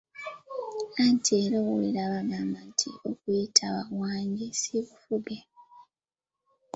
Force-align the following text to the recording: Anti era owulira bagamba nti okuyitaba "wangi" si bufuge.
Anti 1.03 1.31
era 1.43 1.55
owulira 1.63 2.03
bagamba 2.13 2.59
nti 2.69 2.87
okuyitaba 3.09 3.81
"wangi" 3.99 4.45
si 4.59 4.75
bufuge. 4.85 5.39